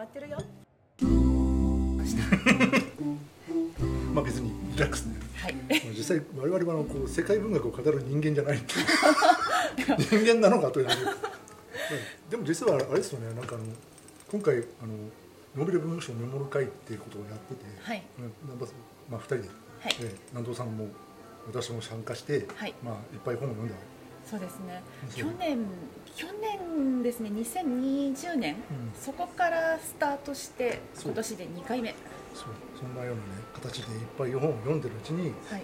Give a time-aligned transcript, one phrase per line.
[0.00, 0.38] まってるよ。
[4.14, 5.16] まあ別にリラックスね。
[5.36, 5.56] はい。
[5.94, 8.62] 実際我々はこう世界文学を語る人間じゃない
[9.98, 10.88] 人間なのかという。
[12.30, 13.34] でも実はあれですよね。
[13.34, 13.64] なんかあの
[14.32, 14.94] 今回あの
[15.54, 18.02] ノーベル文学賞メモる会っていうことをやってて、はい。
[18.18, 18.24] うん
[18.58, 18.68] まあ
[19.10, 19.48] まあ、2人で、
[19.80, 19.96] はい。
[20.00, 20.88] えー南藤さんも
[21.46, 22.74] 私も参加して、はい。
[22.82, 23.74] まあ、いっぱい本を読んだ
[24.30, 24.80] そうですね。
[25.12, 25.58] 去年
[26.14, 28.92] 去年ですね2020年、うん。
[28.94, 31.94] そこからスタートして今年で2回目。
[32.32, 32.48] そう。
[32.78, 35.62] そんなような、ね、形でいっぱい本を読んでるうちに、うん、こはい、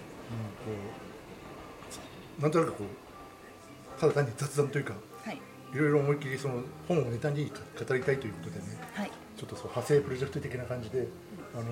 [2.39, 4.95] うなんとなくこうただ単に雑談というか
[5.25, 5.41] はい。
[5.73, 8.65] いろいろ思いっきりその本をネタに語りたいということでね
[8.95, 9.11] はい。
[9.37, 11.07] ちょっとそう派生プロジェクト的な感じで
[11.55, 11.65] あの、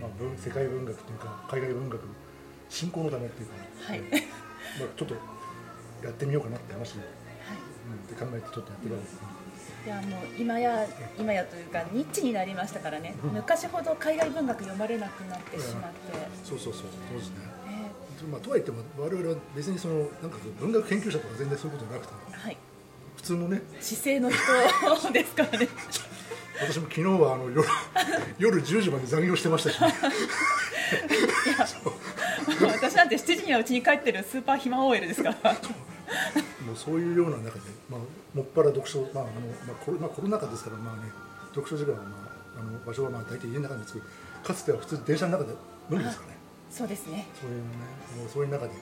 [0.00, 2.00] まあ、文世界文学というか海外文学
[2.68, 3.54] 振興のためっていうか、
[3.92, 4.00] はい。
[4.00, 4.06] ま
[4.86, 5.14] あ、ちょっと
[6.02, 7.58] やってみようかなって話で、はい。
[7.86, 9.46] うん、って考えてちょっとやってるわけですね。
[9.86, 10.84] いやもう今や
[11.16, 13.30] 今やというかニッチになりましたからね、うん。
[13.30, 17.36] 昔ほど海外文学読まれなくなってしまって、そうそうそうそうですね。
[17.38, 17.92] ね
[18.30, 22.56] まあ、とはいっても我々は別にそのなんか文学研究者とか全然そういうことなくてはい。
[23.16, 25.68] 普通のね姿勢の人ですからね。
[26.60, 27.68] 私も昨日はあの夜
[28.38, 29.92] 夜10時まで残業してましたし、ね、
[32.72, 35.52] 私なんて7時にはうちに帰ってるスーパー暇 OL ですから。
[36.64, 38.00] もうそういうような中で、まあ、
[38.34, 39.32] もっぱら読書、まああの
[39.66, 41.10] まあコロまあ、コロナ禍ですから、まあね、
[41.54, 44.06] 読書時間は、まあ、あの場所はまあ大体家の中なんですけど
[44.44, 45.56] かつては普通電車の中で飲
[45.90, 46.36] むんですかね。
[46.70, 47.26] そうですね。
[47.40, 47.64] そういうね
[48.18, 48.76] もうそういう中でこ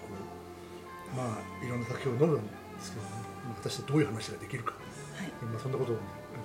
[1.12, 3.10] うまあいろんな作品を飲むんですけどね、
[3.46, 5.28] まあ果たしてどういう話ができるか、はい。
[5.44, 6.00] まあ、そんなことを、ね、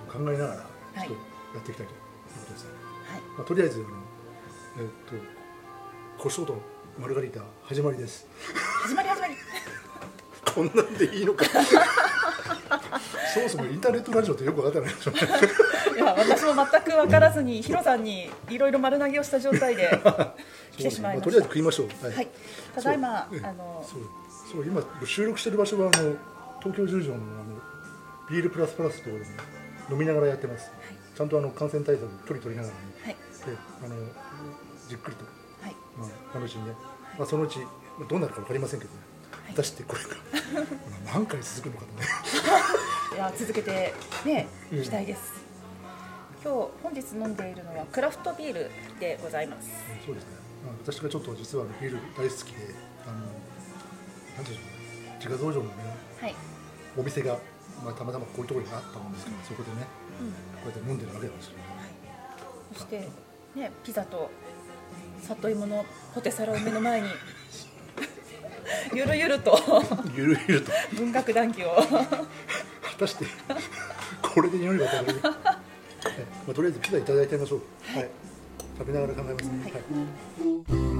[0.08, 1.08] 考えながらはい。
[1.08, 1.18] ちょっ
[1.52, 1.98] とやっていきたいという
[2.40, 2.70] ことですね、
[3.08, 3.20] はい。
[3.36, 3.88] まあ、とりあえずあの
[4.78, 6.60] えっと胡椒と
[7.00, 8.26] マルガリータ始まりです。
[8.82, 9.34] 始まり始まり。
[10.54, 11.46] こんなんでいいのか。
[13.32, 15.12] そもそもインターネットラジオってよく分かってないでしょ。
[15.96, 19.88] いや私も全く分からずにヒロさんにいろいろ丸投げをした状態で
[20.76, 22.04] 来てしまいまとりあえずした食いましょう。
[22.04, 22.28] はい、はい。
[22.74, 24.00] ただいまあのそう。
[24.52, 26.16] そう今収録してる場所はあの
[26.58, 27.24] 東京十条のあの
[28.28, 30.70] ビールプラスプラスというところで、ね、飲みながらやってます、
[31.16, 33.14] ちゃんとあの感染対策距離取りながらねはい。
[33.14, 33.56] で
[33.86, 33.96] あの
[34.86, 35.24] じっくりと、
[35.62, 35.76] はい。
[35.96, 36.72] まあ、楽しんで、
[37.20, 37.66] まあ、そのうちま
[38.00, 38.96] あどうなるか分かりませんけどね。
[39.50, 39.50] い。
[39.50, 40.08] 果たしてこれが
[41.12, 42.08] 何回続くのかとね。
[43.12, 43.92] いや続けて
[44.24, 44.80] ねうん。
[44.80, 45.34] いきたいです。
[46.42, 49.68] 今日本日飲んでいるのはクラフトビールでございます。
[49.68, 50.30] うんそうですね、
[50.64, 55.16] まあ、私がちょっと実はビール大好きであのなんていうんでしょうね。
[55.18, 55.74] 自家増上のね
[56.22, 56.34] はい、
[56.96, 57.36] お店が、
[57.84, 59.44] まあ、たまたまこういうところにあったもんですから、うん。
[59.44, 59.86] そこでね
[60.22, 60.32] うん。
[60.32, 61.64] こうやって飲んでるわけなんですよね。
[62.72, 63.08] そして
[63.54, 64.30] ねピザと
[65.20, 67.08] 里芋のポテサラを目の前に
[68.94, 69.58] ゆるゆると
[70.14, 70.72] ゆるゆると。
[70.96, 71.74] 文学談義を。
[71.76, 71.86] 果
[72.98, 73.26] たして
[74.22, 75.34] これで匂いが食べれる、はい。
[75.34, 75.40] ま
[76.50, 77.60] あ、とりあえずピザいただいてみましょう。
[77.96, 78.08] はい、
[78.78, 79.50] 食べながら考えますね。
[79.64, 79.82] はいはい。
[79.82, 80.90] はい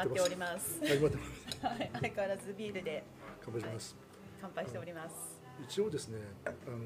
[0.00, 0.80] まっております。
[0.80, 1.66] 始まってます。
[1.66, 3.04] はい相変わらずビールで。
[3.44, 3.96] 乾杯します、
[4.40, 5.40] 乾杯しております。
[5.62, 6.78] 一応ですねあの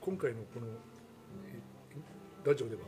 [0.00, 0.66] 今回のこの
[1.44, 2.82] えラジオでは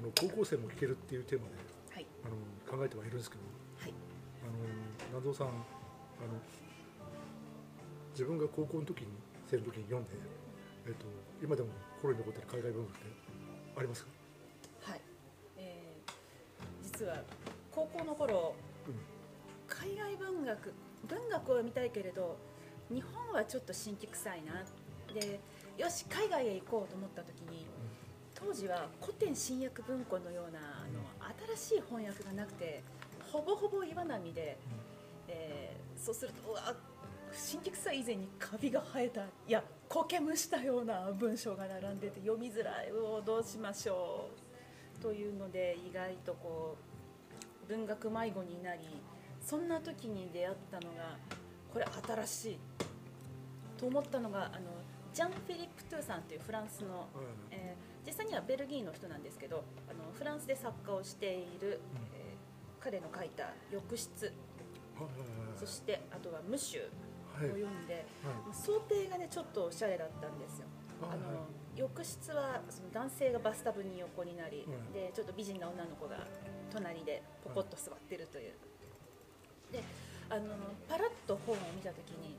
[0.00, 1.54] あの高校生も聴けるっていうテーマで
[1.94, 2.06] はい。
[2.24, 2.28] あ
[2.74, 3.42] の考えてはいるんですけど
[3.78, 3.94] はい。
[4.42, 4.52] あの
[5.20, 5.54] 南蔵さんあの
[8.10, 9.06] 自分が高校の時に
[9.46, 10.10] 生の時に読んで、
[10.86, 11.06] えっと、
[11.40, 13.06] 今でも心に残ってる海外文学って
[13.78, 14.10] ありますか、
[14.82, 15.00] はい、
[15.56, 16.12] えー
[16.82, 17.22] 実は
[17.78, 18.54] 高校の頃
[18.88, 18.94] うん
[19.68, 20.74] 海外文学
[21.06, 22.36] 文学を読みたいけれど
[22.90, 24.64] 日本はちょっと神経臭いな。
[25.14, 25.38] で
[25.76, 27.66] よし海外へ行こうと思った時に
[28.34, 31.00] 当時は古典新訳文庫のようなあの
[31.56, 32.82] 新しい翻訳がなくて
[33.32, 34.58] ほぼほぼ岩波で、
[35.28, 36.74] えーそうするとうわ
[37.32, 44.28] 神経臭い以前にカビが生えたいや苔むしたような文章が並んでて読みづらいうおどうしましょ
[44.98, 45.02] う。
[45.02, 46.97] というので意外とこう
[47.68, 48.80] 文学迷子になり
[49.40, 51.16] そんな時に出会ったのが
[51.72, 51.86] これ
[52.24, 52.58] 新しい。
[53.78, 54.66] と思ったのがあの
[55.14, 57.08] ジャン・フィリップ・トゥーさんというフランスの、
[57.50, 61.80] えー実際にはベルギーの人なんですけどあのフランスで作家をしている、
[62.14, 64.32] えー彼の書いた「浴室」
[65.58, 66.78] そしてあとは「無臭」
[67.36, 67.50] をはい。
[67.50, 68.04] はい読んで、はい。
[68.54, 70.66] 想定がねちょっとおしゃれだったんですよ。
[71.02, 74.92] あの浴室はその男性がバスタブに横になり、うん。
[74.92, 76.16] でちょっと美人な女の子が
[76.72, 78.52] 隣でポコッと座ってるという、
[79.72, 79.82] で
[80.30, 80.54] あの
[80.88, 82.36] パラッと本を見た時に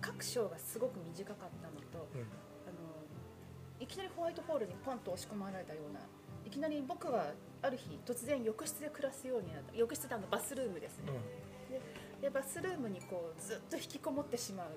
[0.00, 2.20] 各章がすごく短かったのとうん。
[2.20, 2.78] あの
[3.80, 6.00] いきなりホワイトホールにポンと押し込まれたような
[6.46, 7.32] いきなり僕は
[7.62, 11.12] ある日突然浴室で暮らすようになった浴室ってあのバスルームですね、
[12.20, 14.68] でバスルームにこうずっと引きこもってしまう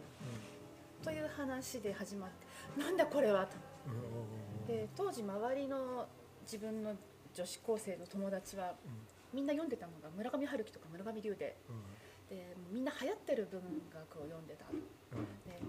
[1.04, 2.30] という話で始まっ
[2.76, 3.56] てなんだこれはと。
[4.68, 6.08] で当時周りの
[6.44, 6.94] 自分の
[7.38, 8.74] 女子高生の友達は
[9.32, 11.56] みんな読んでたのが村上春樹とか村上龍で。
[12.30, 13.62] でみんな流行ってる文
[13.94, 14.66] 学を読んでた。
[14.72, 15.62] で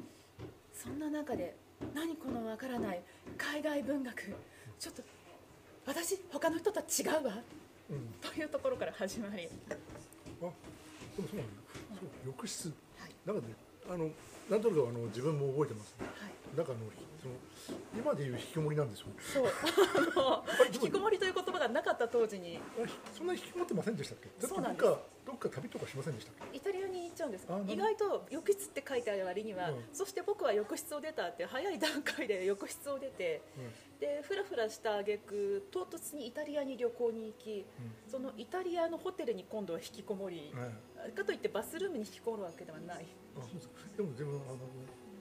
[0.73, 1.55] そんな中で
[1.95, 3.03] 何このわからない
[3.37, 4.35] 海外文学。
[4.79, 5.03] ちょっと
[5.85, 7.35] 私他の人とは違うわ、
[8.21, 9.49] というところから始まり。
[9.71, 9.77] あで
[10.41, 10.55] も
[11.15, 11.63] そうなんだ、
[12.01, 12.69] そう浴室、
[12.99, 13.43] はい、ね
[13.89, 14.11] あの
[14.51, 16.89] なんとなくあの自分も覚えてます、ね、はい、なんかあの
[17.21, 17.35] その
[17.97, 19.47] 今でいう引きこもりなんですよそう。
[20.17, 22.59] あの引きこもりという言葉がなかった当時に。
[23.17, 24.47] そんな引きこもってませんでしたっけ？
[24.47, 24.87] そうなんです。
[25.27, 27.47] どっか旅とかしませんでしたイタリアに行っちゃうんです。
[27.67, 37.67] 意外と浴室って書いてある割には、うん、そして僕は浴室を出たって早い段階で浴室を出て、うん、でふらふらした挙句唐突にイタリアに旅行に行き、
[38.07, 40.51] うん、そのイタリアのホテルに今度は引きこもり、
[41.15, 43.05] かといってバスルームに引きこもるわけではない
[43.97, 44.59] でもでもあの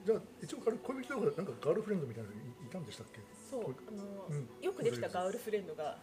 [0.04, 2.38] じゃあ一応恋人がなんかガールフレンドみたいなのい
[2.70, 3.20] たんでしたっけ？
[3.50, 5.98] そうあの、うん、よくできたガールフレンドが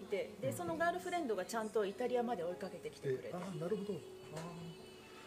[0.00, 3.98] いて、でそのガールフレンドがちゃんとイタリアまで追いかけてきてくれて、あなるほど。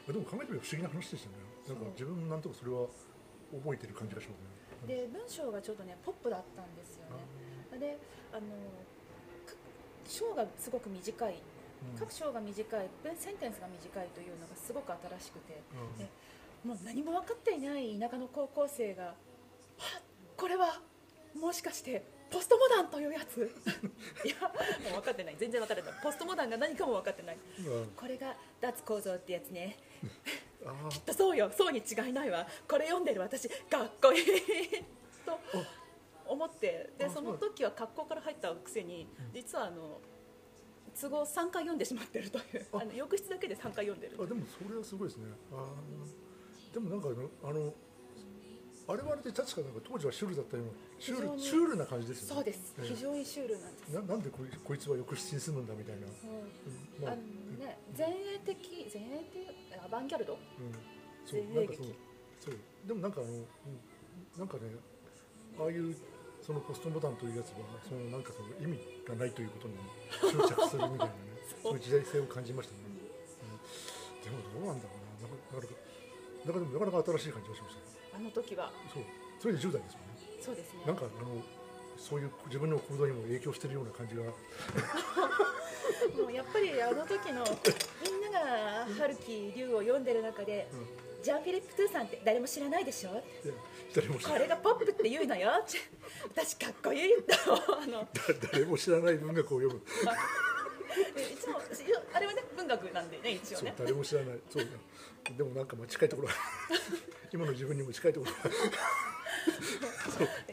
[0.10, 1.36] あでも考えてみれば不思議な話でしたね。
[1.68, 2.88] なんか自分もなんとかそれは
[3.52, 4.96] 覚えてる感じがしますね。
[4.96, 7.08] で文章がちょっとねポップだったんですよ
[7.72, 7.80] ね。
[7.80, 7.98] で
[8.34, 8.42] あの
[10.08, 11.36] 章がすごく短い
[12.00, 15.62] 各章が短いセンテンスが短いというのがすごく新しくて、
[16.64, 19.16] もう何も分かっていない田舎の高校生が
[19.78, 20.02] 「は
[20.38, 20.82] これは
[21.36, 23.44] もしかしてポストモダンというやつ？
[24.26, 24.36] いや
[24.90, 25.36] もう分かってない。
[25.38, 26.02] 全然分かってない。
[26.02, 29.78] ポストモダンが何かも分かってない、うん、これが脱構造ってやつね。
[30.90, 31.52] きっとそうよ。
[31.52, 32.48] そうに違いないわ。
[32.68, 34.26] これ読んでる私かっこいい。
[35.26, 35.40] と
[36.26, 36.90] 思って。
[36.98, 40.02] でその時は格好から入ったくせに実はあの
[41.00, 42.66] 都合3回読んでしまってるという。
[42.74, 42.86] あ。
[42.86, 45.26] の浴室だけで3回読んでるあでもそれはすごいですね。
[45.52, 45.66] あ
[46.74, 47.10] でもなんか
[47.44, 47.74] あの
[48.86, 52.36] あれはあれで確かなんか当時はシュールだったようなシュールシュールな感じですよね。
[52.36, 53.90] そうです、非常にシュールなんです。
[53.90, 57.04] ななんでこいこいつは浴室に住むんだみたいな、うん。
[57.04, 57.22] まあ、あの
[57.66, 60.40] ね前衛的前衛的アバンギャルド、うん、
[61.26, 61.86] そうなんかそう
[62.40, 62.56] そう。
[62.86, 63.46] でもなんかあの、うん、
[64.38, 64.62] なんかね
[65.60, 65.96] ああいう
[66.46, 69.80] そのポストモダンというやつはそのなんかその意味がないということに
[70.20, 71.34] 執着するみたいなね。
[71.64, 75.04] そういう時代性を感じましたね、うん、でもどうなんだろうな。
[75.24, 75.68] なかなか
[76.44, 77.76] なかなかなか新しい感じがしまし
[78.12, 79.04] た、あの時はそう。
[79.40, 80.84] それで10代ですもんねそうですね。
[80.86, 81.40] なんかあの
[81.96, 84.24] そういう自分の行動にも影響しているような感じが。
[86.20, 87.44] もうやっぱりあの時の
[88.94, 93.12] 春樹龍を読んでる中で、うん、ジャン・フィリップ・トゥーさんって誰も知らないでしょ？
[93.12, 93.22] こ
[94.40, 95.52] れがポップって言うのよ。
[96.36, 97.14] 私かっこいい
[97.84, 98.08] あの。
[98.52, 99.82] 誰も知らない文学を読む。
[101.20, 101.60] いつも
[102.14, 103.74] あれはね文学なんでね一応ね。
[103.78, 104.40] 誰も知らない。
[104.50, 104.68] そう。
[105.38, 106.30] でもなんかまあ近いところ。
[107.34, 108.32] 今の自分にも近いところ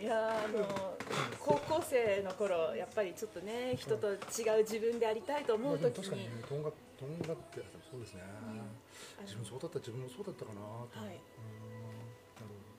[0.00, 0.97] いやあの
[1.38, 4.16] 高校生の頃やっぱりちょっとね人と違う
[4.59, 8.23] 自分でありたいと思う時に、確かにねとんがとんがってそうですね、
[9.18, 11.20] うん、自分そうだった自分もそうだったかなはい、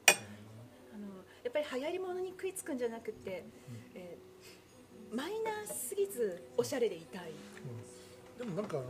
[0.08, 1.08] あの
[1.44, 7.32] やっぱり流行りものに食いつくんじゃなくて、うん、えー、マイナーすぎずおしゃれでいたい、
[8.40, 8.88] うん、でもなんかあの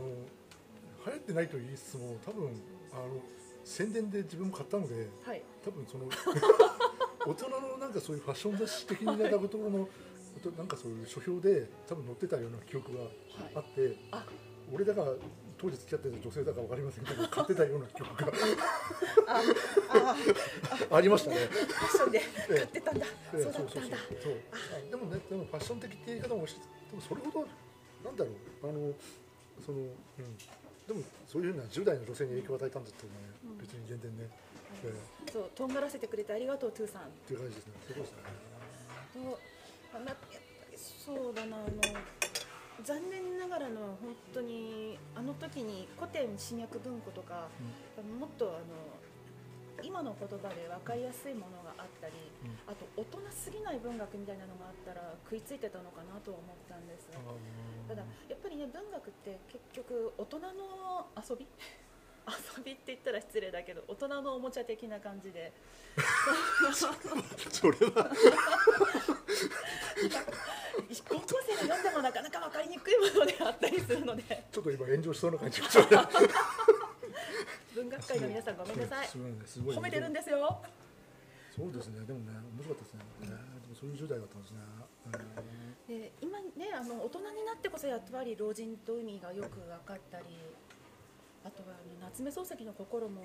[1.06, 2.48] 流行ってないと言いつつも多分
[2.92, 3.20] あの
[3.64, 6.06] 宣伝で自分も買ったので、はい、多分その
[7.26, 9.88] 大人のなんかそういうファッション雑誌的になところの、
[10.56, 13.04] なんかそういう書評で多分載ってたような記憶が
[13.54, 14.22] あって、はい、
[14.72, 15.12] 俺だから
[15.58, 18.32] 当時付き合ってた女性だか分かりませんけど買ってたような記憶が
[20.96, 21.36] ありましたね。
[21.36, 23.06] ファッションで買ってたんだ。
[23.06, 23.96] ええ、そうだったんだ。
[24.22, 27.46] そうでもねでもファッション的って言い方もしでもそれほど
[28.02, 28.68] なんだろう。
[28.68, 28.92] あの
[29.64, 29.94] そのうん。
[30.82, 33.12] でもそういうふうな10代の女性に影響を与えたんだってね、
[33.46, 34.26] うん、別に全然ね。
[35.32, 37.02] そうとんがらせてくれてありがとうトゥーさん。
[37.02, 37.72] っていう感じですね。
[37.86, 38.18] そうですね。
[39.14, 39.38] と
[39.94, 40.16] あやっぱ
[40.70, 41.68] りそうだなあの
[42.82, 47.48] 残念ながらの本当にあの時に古典新訳文庫とか、
[47.96, 48.98] うん、もっとあの
[49.82, 57.06] 今の言葉で分かりやすいものがあったり、うん、あと大人すぎない文学みたいなのがあったら食いついてたのかなと思ったんです。
[57.86, 61.46] ただやっぱりね文学って結局大人の遊び？
[62.28, 65.52] 遊びって言ったら失礼だけど大人のおもちゃ的な感じで。
[66.72, 66.86] そ
[67.70, 68.10] れは。
[71.08, 74.44] 高校生が読んでもなかなか分かりにくいものであったりするので。
[74.50, 75.68] ちょっと今炎上しそうな感じが
[77.74, 79.06] 文学界の皆さんごめんなさい。
[79.06, 80.62] 褒めてるんですよ。
[81.54, 82.04] そうですね。
[82.06, 84.58] でもね面白かったですね、えーでもそういう10代だったんですね、
[85.88, 90.24] で今ねあの大人になってこそやっぱり老人と海がよく分かったり
[91.44, 93.22] あとはあの夏目漱石の心も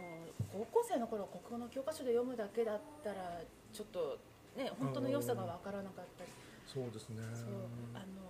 [0.52, 4.18] 高校生の頃国語の教科書で読むだけだったらちょっと
[4.58, 6.32] ね本当の良さが分からなかったり。
[6.66, 7.22] そうですね。
[7.34, 7.54] そう
[7.94, 8.28] あの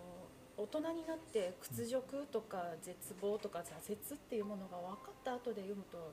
[0.58, 6.12] 大人になって屈辱とか絶望とか挫折っていうものが分かった後で読むと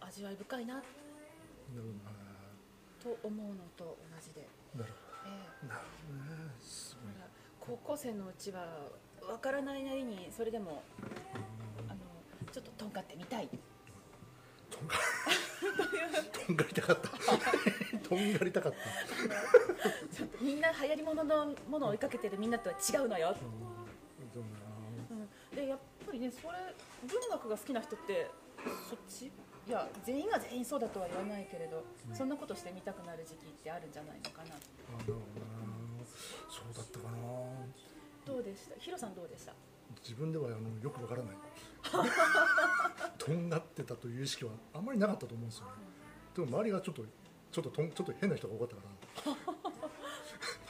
[0.00, 0.86] 味わい深いななる
[3.02, 5.30] と思うのと同じで、なるほど。
[5.30, 5.36] ね
[5.68, 7.32] なるほどね。
[7.60, 8.66] 高校生のうちは
[9.20, 10.82] 分からないなりにそれでも
[12.52, 13.48] ちょっととんがってみたい。
[14.70, 14.94] とんが
[16.46, 17.08] とんがりたかった。
[18.08, 18.78] とんがりたかった。
[20.14, 23.34] ちょっとみんな流行りもののものを追いかけてるみんなとは違うのよ、
[24.32, 25.56] うん。
[25.56, 26.74] でやっぱりねそれ
[27.08, 28.30] 文学が好きな人って
[28.88, 29.26] そっち
[29.66, 34.56] いや全員が全員そうだとは言わないけれど、そんなことしてみたくなる時期ってあるんじゃないのかな
[36.50, 37.16] そうだったかな。
[38.26, 38.74] どうでした？
[38.78, 39.54] ヒロさんどうでした？
[40.02, 41.36] 自分ではあのよくわからない。
[43.18, 45.70] とんがってたという意識はあんまりなかったと思うんですよね。
[46.34, 47.04] でも周りがちょっと
[47.50, 48.82] ちょっととんちょっと変な人が多かったか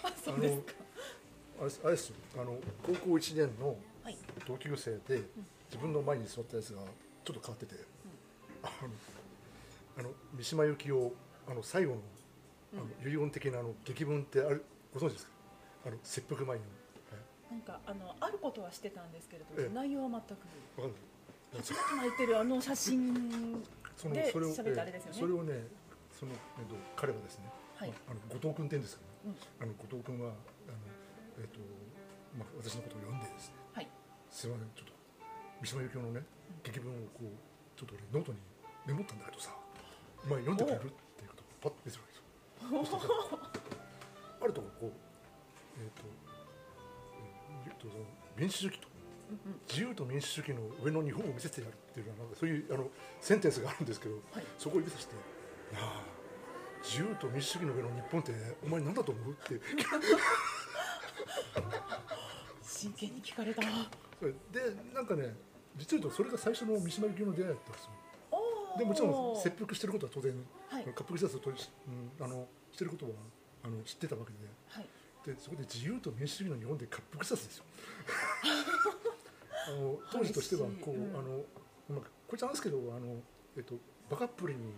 [0.03, 0.11] ら。
[0.11, 0.75] あ そうですか。
[1.61, 2.17] あれあれですよ。
[2.37, 4.19] あの高校1年のはい。
[4.47, 5.23] 同級生で
[5.71, 6.83] 自分の前に座ったやつが
[7.25, 7.75] ちょっと変わってて、
[8.63, 8.91] あの
[9.99, 11.15] あの三島由紀夫
[11.47, 12.01] あの最後の
[12.75, 15.33] あの遺言的なあの劇文ってあるご存知ですか？
[15.87, 16.65] あの切腹前の、
[17.53, 19.75] なんかあのあることはしてたんですけれど、ええ。
[19.75, 20.41] 内容は全く。
[20.79, 20.97] えわかる
[21.61, 23.61] 初めて泣いてるあの写真
[23.95, 25.19] そので喋ったあれですよね。
[25.19, 25.69] えそれをね
[26.17, 27.91] その、えっと、彼はですね、はい。
[27.91, 29.37] まああの後藤君って言うんですけど、うん。
[29.61, 30.81] あの後藤君はあの、
[31.37, 31.61] えっと
[32.41, 33.89] まあ、私のことを呼んでですねはい。
[34.33, 34.97] すいませんちょっと
[35.61, 36.25] 三島由紀夫のね
[36.65, 37.37] 檄文をこう
[37.77, 38.41] ちょっと俺ノートに
[38.89, 39.53] メモったんだけどさ
[40.25, 40.89] お前読んでくれる？
[40.89, 43.13] っていうことをパッと見せるわけですよ。
[44.41, 44.93] あるとここう
[45.77, 46.09] えっ、ーと
[47.83, 47.95] その
[48.37, 48.89] 民主主義と
[49.69, 52.87] 自由と民主主義の上の日本を見せてやるっていうようななんかそういうあの
[53.21, 54.45] センテンスがあるんですけど、はい。
[54.59, 55.15] そこを指さして
[55.73, 56.05] 「いやあ
[56.83, 59.61] 自由と民主主義の上の日本ってお前何だと思う?」って。
[62.63, 63.69] 真剣に聞かれたで
[64.93, 65.37] なんかね
[65.77, 67.91] 実を言うとそれが最初の三島由紀夫の出会いだったんですよ。
[68.79, 70.33] でもちろん切腹してることは当然、
[70.69, 70.85] はい。
[70.87, 71.65] 滑腹自殺を取り、
[72.19, 73.13] うん、あのしてることは
[73.65, 74.39] あの知ってたわけで。
[74.69, 74.89] はい
[75.25, 77.65] でそこで自由と民主主義の日本で滑腹自殺ですよ。
[79.69, 81.17] あの当時としてはこう、うん。
[81.17, 81.45] あの
[81.89, 83.23] まあ、こいつなんですけどあの、
[83.57, 83.75] えっと、
[84.11, 84.73] バカップルに、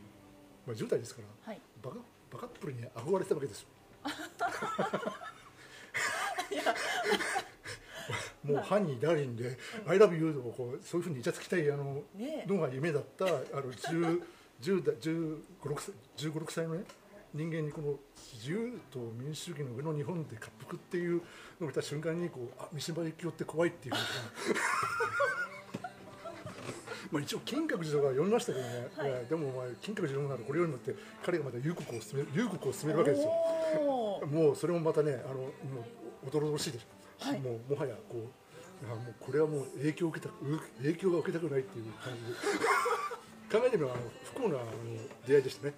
[0.67, 1.61] まあ、10代ですから、はい。
[1.83, 1.99] バカ
[2.31, 3.69] バカップルに憧れてたわけですよ。
[8.45, 12.49] もうハニーダーリンで「I love you」とかこうそういうふうにイチャつきたいあのねえ。
[12.51, 14.23] のが夢だったあの10
[14.61, 16.85] 10代15 6歳15 6歳のね
[17.35, 17.99] 人間にこの
[18.33, 21.21] 自由と民主主義の上の日本で滑腹っていう
[21.61, 23.95] のを見た瞬間にこうあ三島由紀夫って怖いっていう。
[27.11, 29.27] まあ一応金閣寺とか読みましたけどね、はい。
[29.27, 33.31] でもお前金閣寺読むならこれよりもって彼がまた幽谷を進める幽谷を進めるわけですよ。
[34.31, 35.51] もうそれもまたねあのも
[36.25, 37.41] うおどろどしいでしょ、はい。
[37.41, 42.35] もうもはやこうあもうこれはもう影響を受けたう影響が受けたくないっていう感じで。
[43.51, 44.65] 考えてみればあの不幸なあの
[45.27, 45.75] 出会いでしたね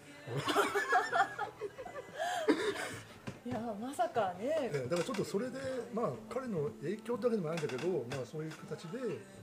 [3.46, 4.58] いやまさかね。
[4.60, 5.58] ええだからちょっとそれで
[5.94, 8.98] まあ彼の影響だけでもないんだけどまあそういう形で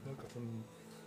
[0.05, 0.45] なんかその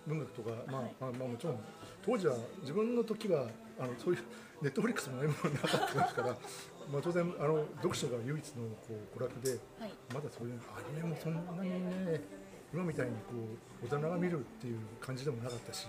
[0.06, 0.94] 文学とか、まあはい。
[0.98, 1.58] まあ、まあもちろん
[2.00, 3.48] 当時は自分の時は
[3.78, 4.24] あのそういう
[4.62, 6.28] ネットフリックスも何もなかったですから
[6.88, 9.92] まあ当然あの読書が唯一のこう娯楽で、はい。
[10.14, 12.24] まだそういうアニメもそんなにね
[12.72, 13.36] 今みたいにこ
[13.82, 15.86] う大人が見るっていう感じでもなかったし、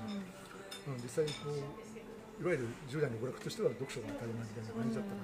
[0.87, 1.55] うん、実際こ
[2.39, 5.15] ういわゆる10代の娯楽としては読書が当たり前みたいな感じだったか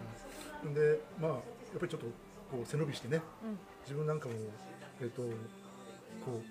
[0.63, 1.37] ら、ん、でまあや
[1.75, 2.07] っぱりちょっと
[2.51, 3.59] こう背伸びしてねうん。
[3.83, 4.35] 自分なんかも、
[5.01, 5.21] えっと
[6.23, 6.41] こう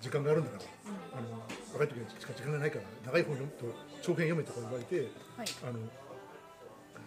[0.00, 1.42] 時間があるんだから、あの
[1.72, 5.46] 若い時にしか時間がないから長い本読むと長編読めとか言われて、はい。
[5.64, 5.80] あの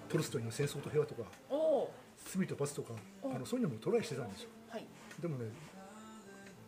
[0.09, 1.93] トルストイの「戦争と平和」とかおお
[2.25, 4.49] 「罪と罰」とかおあのそういうのもトライしてたんですよ。
[4.67, 4.85] はい。
[5.21, 5.45] でもね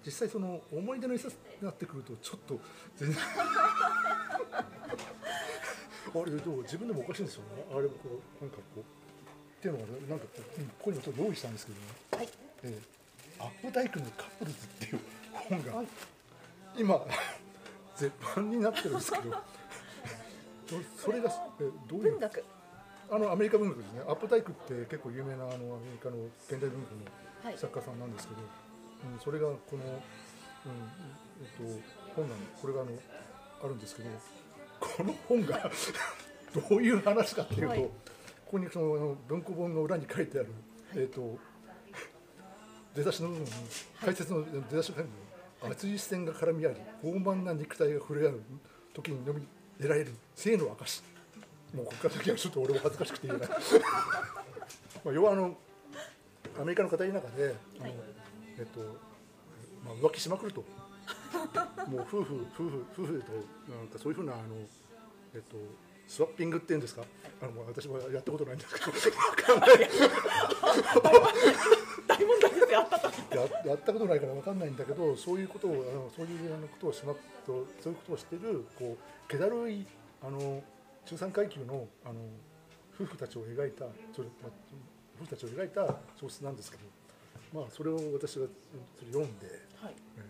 [0.06, 2.60] 実際その思い出の一冊になってくるとちょっと
[2.96, 3.20] 全然。
[6.16, 7.66] あれどう自分でもおかしいんですよね。
[7.70, 7.96] あれこ
[8.40, 8.84] うなんかこう
[9.64, 11.86] っていうのがねなんかこここにもちょっと用意したんですけどね。
[12.12, 12.30] はい。
[12.64, 12.94] えー
[13.40, 15.00] アップダイクのカップルズっていう
[15.34, 15.88] 本が、はい
[16.78, 17.02] 今
[17.98, 19.32] 絶版になってるんですけど。
[20.98, 21.30] そ それが
[21.60, 22.20] えどういう？
[23.12, 24.02] あのアメリカ文学ですね。
[24.02, 26.18] アップダイクって結構有名なあのアメリカの
[26.48, 27.54] 現代文学はい。
[27.54, 29.92] の作家さんなんですけど、うん、それがこの、うん
[31.42, 31.82] えっと、
[32.16, 32.92] 本なのこれがあの
[33.64, 34.10] あるんですけど。
[34.80, 35.72] この本が
[36.70, 37.90] どういう話かっていうと、はい
[38.54, 40.50] ここにそのあの文庫本の裏に書いてある、
[40.94, 41.40] えっ、と
[42.94, 43.50] 出だしの部分に
[44.00, 45.10] 解説の出だしの部分
[45.64, 48.42] に熱い視線が絡み合い豊満な肉体が触れ合う
[48.94, 49.42] 時にのみ
[49.78, 51.02] 得られる性の証
[51.74, 53.50] もうここから先はちょっと俺も恥ずかしくて言えない。
[55.04, 55.58] まあ要はあの
[56.60, 57.90] アメリカの語りの中であの、
[58.60, 58.82] えっと、
[59.84, 60.64] まあ、浮気しまくると。
[61.90, 64.44] もう夫婦夫婦夫婦となんかそういうふうなあの
[65.34, 65.58] えっと
[66.14, 67.02] スワッピングっていうんですか？
[67.42, 68.92] あのまあ私もやったことないんですけど。
[72.08, 72.80] 大問題ですよ。
[72.80, 77.16] あったとややったことないからわかんないんだけどそういうことをあのそういうあのことをしまっ
[77.48, 79.86] とそういうことをしてるこう気だるい
[80.22, 80.62] あの
[81.06, 82.20] 中産階級のあの
[83.00, 84.52] 夫婦たちを描いたそれ、まあ、
[85.20, 85.82] 夫婦たちを描いた
[86.20, 86.84] 小説なんですけど、
[87.60, 88.46] まあ、それを私が
[89.00, 89.48] それ読んで、
[89.82, 89.94] はい。
[90.18, 90.22] え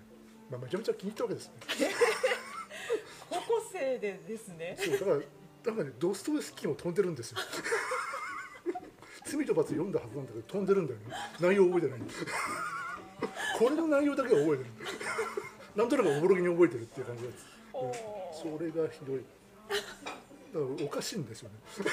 [0.50, 1.54] まあ、めちゃめちゃ気に入ったわけですね。
[3.30, 4.78] 高校生でですね。
[4.80, 7.38] そうだからだからねドストエフスキーも飛んでるんですよ。
[9.26, 11.06] 罪と罰読んだはずなんだけど飛んでるんだよね。
[11.40, 12.00] 内容覚えてない
[13.58, 14.70] これの内容だけは覚えてる
[15.76, 17.46] なんとなくおぼろげに覚えてるっていう感じです、
[18.44, 19.24] それがひどい。
[19.70, 19.86] だか
[20.54, 21.56] らおかしいんですよね。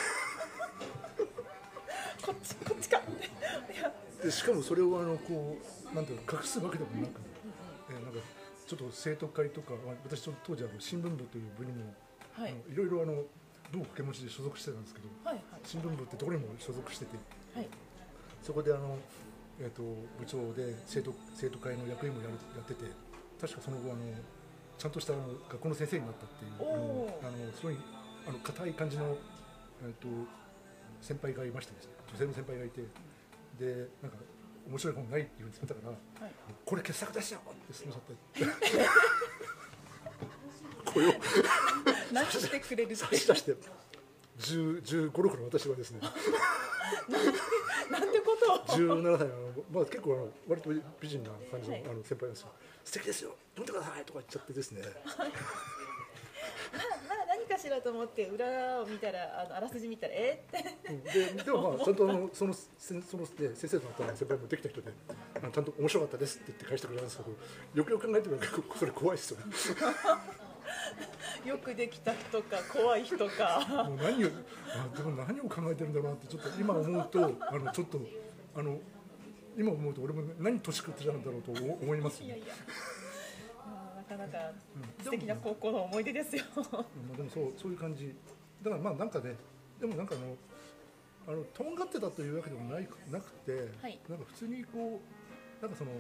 [2.23, 3.01] こっちこっちか。
[4.23, 5.57] でしかもそれをあのこ
[5.91, 7.21] うなんていうの隠すわけでもなく、
[7.91, 8.21] えーなんか
[8.67, 11.95] ちょっと生徒会とかまあ私当時あの新聞部という部にも、
[12.33, 12.55] はい。
[12.71, 13.25] いろいろあの
[13.73, 15.61] 部を掛け持ちで所属してたんですけどはいはい。
[15.65, 17.17] 新聞部ってところにも所属してて
[17.55, 17.69] はい。
[18.43, 18.99] そこであの、
[19.61, 19.83] えー、と
[20.19, 22.85] 部長で生徒生徒会の役員もやるやってて
[23.41, 24.01] 確かその後あの
[24.79, 26.53] ちゃんとしたあの学校の先生になったっていう
[27.23, 27.77] あのすごい
[28.27, 29.17] あの硬い感じの、
[29.85, 30.09] えー、と
[31.01, 31.93] 先輩がいましてですね。
[32.13, 32.83] 女性の先輩がいて
[33.59, 34.17] でなんか
[34.69, 35.89] 面白い本ないって言うんですよだから
[36.27, 36.33] はい。
[36.65, 38.17] これ傑作ですよってすみません
[40.85, 41.13] これを
[42.13, 42.87] 何してくれる？
[42.87, 43.55] って差し出して
[44.41, 46.01] 1 5 6の私はですね
[47.91, 49.35] なんてことを17歳の、
[49.73, 50.71] まあ、結構あの割と
[51.01, 52.49] 美人な感じの,、あの先輩なんですよ
[52.85, 54.83] 素敵ですよ読んでくださいとか言っちゃってですね
[56.73, 64.93] まあまあ何かしらと思って裏を見たらあのあらすじ見たらえってででもまあちゃんとあのそのその、先生となった先輩もできた人で
[65.53, 67.31] ちゃんと面白かったですって言って返してくれたんですけど
[67.75, 69.45] よくよく考えてみれば結構それ怖いですよね
[71.45, 73.85] よくできた人か怖い人か。
[73.89, 74.29] もう何を
[74.75, 78.01] あでも何を考えてるんだろうなってちょっと今思うとあのちょっと
[78.55, 78.79] あの
[79.57, 82.37] 今思うと俺も何年食ってたんだろうと思思いますよね。
[82.37, 82.55] いやいや。
[83.67, 85.05] まあなかなかうん。
[85.05, 86.45] 素敵な高校の思い出ですよ。
[86.57, 86.63] ま
[87.15, 88.15] あ、でもそうそういう感じ。
[88.63, 89.35] だからまあなんかね
[89.81, 93.99] でもなんかあのあのとんがってたというわけでもないなくて、はい。
[94.09, 95.01] なんか普通にこ
[95.61, 95.93] うなんかその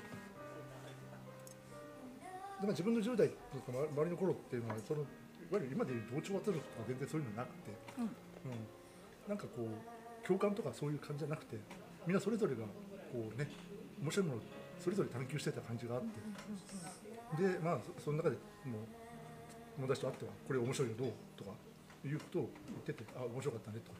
[2.60, 5.04] なんか自分の10代とかま周りの頃っていうのはそのい
[5.50, 8.04] わゆる今でいう同調圧力とか全然そういうのなくて、うん。
[8.04, 8.60] うん、
[9.28, 11.56] なんかこう共感とかそういう感じじゃなくて
[12.06, 12.62] みんなそれぞれが
[13.12, 13.48] こうね
[14.00, 14.42] 面白いものを
[14.78, 16.02] それぞれ探求してた感じがあっ
[17.36, 18.84] て、でまあそその中でもう
[19.76, 21.12] 友達と会ってはこれ面白いよどう？
[21.36, 21.50] とか
[22.04, 23.92] いうことを言っててあ面白かったねと。
[23.92, 23.98] か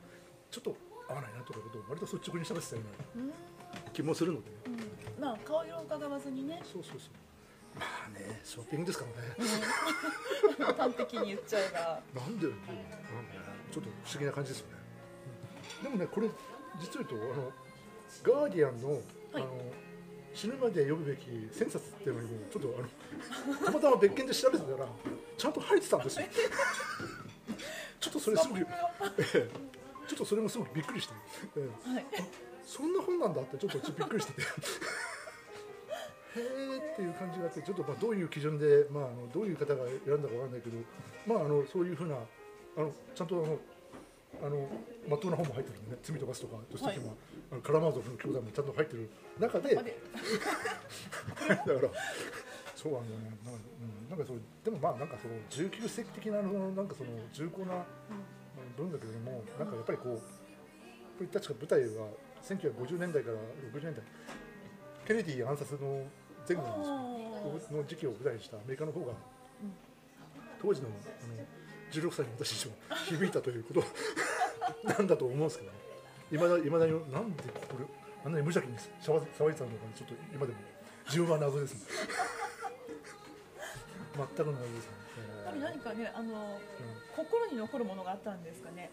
[0.51, 0.77] ちょっと
[1.09, 2.83] 合わないなとかいうことを割と率直に喋ってたよ
[3.17, 3.33] うな
[3.93, 4.57] 気もするのでね、
[5.19, 5.23] うん。
[5.23, 6.63] まあ顔色を伺わずにね。
[6.65, 7.11] そうそうそう
[7.79, 9.05] まあねショッピングですか
[10.59, 11.69] らね、端的に言っちゃえ
[12.15, 12.21] ば。
[12.21, 12.55] なんで、うん
[13.71, 14.75] ちょっと不思議な感じですよね、
[15.79, 16.29] うんでもねこれ
[16.81, 17.53] 実を言うとあの
[18.43, 19.01] ガーディアンの,、
[19.33, 19.47] あの
[20.35, 24.87] 死ぬまで読むべき1000冊っていうのにもちょっとあのたまたま別件で調べてたら
[25.39, 26.27] ちゃんと入ってたんですよ。
[28.01, 28.65] ちょっとそれすごい、え
[29.35, 29.51] え。
[30.09, 31.15] ちょっとそれもすごくびっくりして、
[31.57, 31.93] ええ。
[31.95, 32.07] はい。
[32.65, 34.43] そんな本なんだってちょっとびっくりしてて
[36.37, 40.77] へえっていう感じがあってちょっとまあどういう基準で、まあ、あのどういう方が選んだかわかんないけど、
[41.27, 42.17] まあ、あのそういうふうな
[42.77, 43.59] あのちゃんとあの
[44.43, 44.69] あの
[45.09, 47.17] まっとうな本も入ってるんでね「罪と罰」とか「ドストエフスキーも
[47.51, 49.09] あのカラマーゾフの兄弟もちゃんと入ってる。
[49.41, 49.91] 中でだから
[52.77, 57.85] そうなんだよねなんか,、うん、なんかそうでもまあなんかその19世紀的なあのなんかその重厚な
[58.77, 60.23] 文学よりもなんかやっぱりこうこ
[61.21, 62.09] れ確か舞台は
[62.43, 63.37] 1950年代から
[63.73, 64.05] 60年代。
[65.07, 66.07] ケネディ暗殺の
[66.51, 66.79] 前後なん
[67.55, 69.13] ですよの時期を舞台にしたアメリカの方が
[70.61, 71.45] 当時のあの
[71.93, 72.75] 16歳の私たちも
[73.07, 73.85] 響いたということ
[74.89, 75.79] なんだと思うんですけどね
[76.33, 77.85] いまだいまだになんでこれ
[78.25, 80.59] あんなに無邪気に騒いでたのかちょっと今でも
[81.07, 81.81] 自分は謎ですね
[84.17, 86.37] 全く謎ですね、えーやっぱり何かねあのうん
[87.17, 88.91] 心に残るものがあったんですかね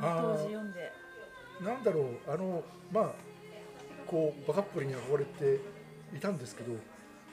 [0.00, 0.90] あの当時読んで
[1.60, 3.14] なんだろうあのまあ
[4.06, 5.60] こうバカっぷりに憧れて
[6.14, 6.72] いたんですけど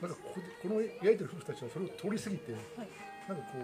[0.02, 2.88] なんかここでこの焼いてる夫婦たちはそれを通り過ぎてはい。
[3.28, 3.62] なんかこう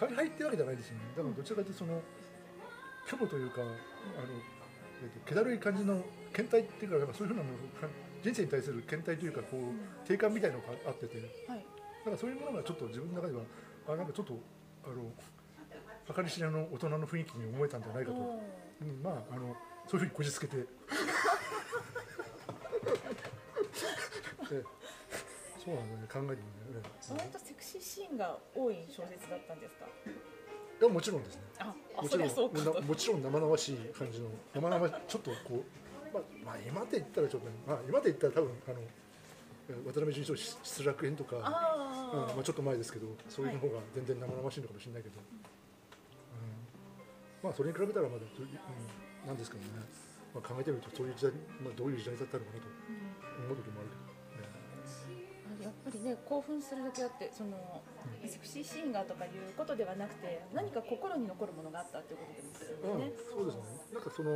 [0.00, 1.00] 大敗ってわけじゃないですよね。
[1.16, 2.00] だからどちらかというとその
[3.06, 3.70] 虚無というかあの
[5.02, 7.44] えーと気だるい感じの倦怠っていうかなんかそういうふうな
[8.22, 11.64] 人生に対する倦怠というかこう定感みたいなのがあっててはい。
[12.04, 13.42] なんかそういうものがちょっと自分の中では
[13.88, 14.38] あなんかちょっと
[14.84, 14.94] あの
[16.14, 18.20] 計り知れの大人の雰囲気に思えたんじゃないかと、う
[18.84, 20.56] ん、まああのそういうふうにこじつけて。
[20.56, 20.66] で
[25.62, 29.86] そうなんだね考えてみるね、割とセクシーシーンが多い小説だったんですか？
[29.86, 31.42] いやもちろんですね。
[31.60, 32.28] ああもちろん
[32.84, 35.64] もちろん生々しい感じの生々しいちょっとこう、
[36.12, 38.80] まあ、まあ今で言ったらちょっとね、まあ、今で言ったら多分あの
[39.70, 45.30] え渡辺淳一郎失楽園とかあー、うんまあ、ちょっと前ですけどそういうの方が全然生々しいのかもしれないけど、うん。
[47.46, 49.86] まあそれに比べたらまだ、うん、なんですけどね、
[50.34, 52.66] まあ、考えてみるとそういう時代、まあ、どういう時代だったのかなと
[53.46, 54.11] 思う時もあるけど、
[55.84, 57.82] ぱりね興奮するだけあってその、
[58.26, 63.62] セクシーシーンがとかいうことではなくて何か心に残るものがあったっていうことですよね、うん、そうですね。
[63.94, 64.34] なんかその、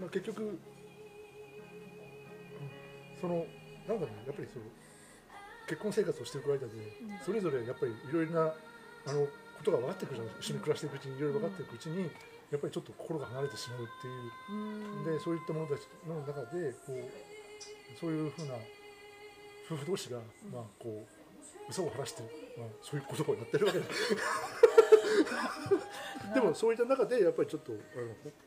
[0.00, 0.60] まあ、結局、うん。
[3.20, 3.44] その
[3.88, 4.12] なんかね。
[4.26, 4.64] やっぱりその
[5.66, 6.70] 結婚生活をしていく間で、ん。
[7.24, 8.54] それぞれやっぱりいろいろな
[9.06, 10.34] あのことが分かってくるじゃない？
[10.36, 12.02] ですか一緒に暮らしていくうちにいろいろ分かっていくうちに、
[12.52, 14.54] やっぱりちょっと心が離れてしまうっていう。
[14.54, 15.18] うん。
[15.18, 17.02] でそういった者たちの中でこう
[17.98, 18.54] そういうふうな
[19.68, 20.18] 夫婦同士が、
[20.52, 21.08] まあ、こう
[21.68, 22.22] 嘘を晴らして、
[22.56, 24.16] まあ、そういうことをやってるわけです
[26.34, 27.82] でもそういった中でやっぱりちょっとあの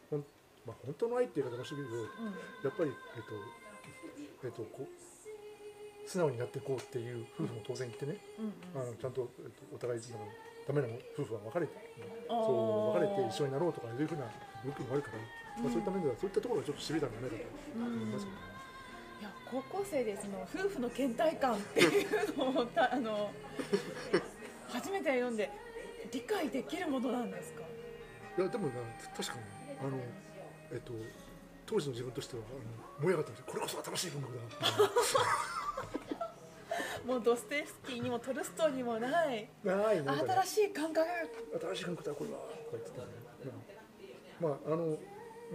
[0.09, 0.25] ほん、
[0.65, 2.05] まあ、本当の愛っていう言い方もしてるけどうん。
[2.05, 2.11] や
[2.69, 3.33] っぱり、えっと
[4.43, 8.43] えっと、こう素直になっていこうっていう夫婦も当然いてね、う
[8.77, 10.17] んあのちゃんと、えっと、お互いなんか
[10.67, 11.73] ダメな夫婦は別れて
[12.27, 14.25] そう別れて一緒になろうとかいうふうな
[14.65, 15.17] 動きもあるから、
[15.63, 17.43] まあ、そういった面ではそういったところがちょっとしびれたんじゃないかと
[17.77, 18.50] 思いますけどね。
[19.21, 23.31] いや高校生でその夫婦の倦怠感っていうのをたあの
[24.67, 25.49] 初めて読んで
[26.11, 27.61] 理解できるものなんですか？
[28.37, 28.73] いやでもね
[29.15, 29.41] 確かに
[29.79, 29.97] あの
[30.71, 30.93] えっと
[31.65, 33.45] 当時の自分としてはあの燃え上がったんですよ。
[33.47, 34.37] これこそ新しい文学だ
[34.87, 34.91] な
[37.13, 39.49] もうドステフスキーにもトルストイにもない。
[39.63, 41.07] ない新しい感覚。
[41.59, 42.37] 新しい感覚だこれは。
[42.39, 43.07] とか言ってたね、
[44.39, 44.85] まあ、まああの、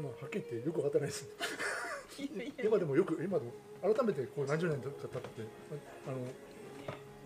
[0.03, 1.29] まあ、はっきり言ってよくわかってないです
[2.19, 3.53] 今でもよく今でも
[3.83, 5.07] 改めてこう何十年経って
[6.07, 6.19] あの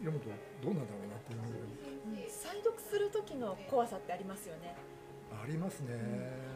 [0.01, 0.29] 読むと
[0.63, 4.75] どうなんだろうなっていう再読する時の怖さってありますよね。
[5.31, 5.95] ありますね、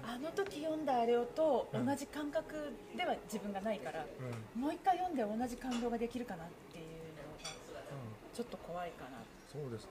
[0.02, 1.86] あの時読んだあれをとうん。
[1.86, 4.26] 同じ感覚では自分がないから、うん。
[4.26, 7.38] うんもう一回読んで同じ感動ができるかなっていうの
[7.78, 7.86] が
[8.34, 9.22] ちょっと怖いかな。
[9.46, 9.90] そうですね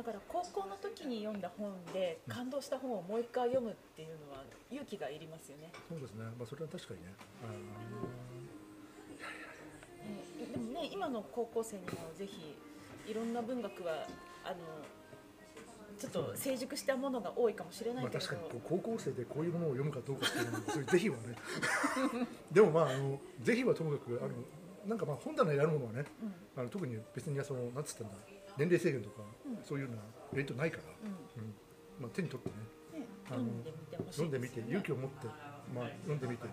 [0.00, 6.24] だから高校の時に読んだ本で感動した本をもう一回読むっていうのは勇気がいりますよね、そうですね。
[6.38, 7.12] まあそれは確かにね。
[10.40, 12.56] えでもね今の高校生にもぜひ
[13.10, 14.06] いろんな文学は
[14.42, 14.56] あの
[15.98, 21.22] ちょっと成熟したものが多いかもしれないまあ、けれど、確かに高校生でこういうものを読むかどうかっていうのはそういう是非はね。
[22.50, 24.30] でもまああの是非はともかくあの
[24.88, 26.06] なんかまあ本棚にあるものはね
[26.56, 28.14] あの特に別にそのなんつったんだ
[28.60, 29.64] 年齢制限とか、うん。
[29.64, 30.02] そういうような
[30.34, 31.08] イベントないから、うん。
[31.42, 31.54] うん。
[31.98, 33.00] まあ、手に取ってね。
[33.00, 33.46] ね、あの
[34.10, 35.26] 読んでみて勇気を持って、
[35.74, 36.46] まあ、読んでみて、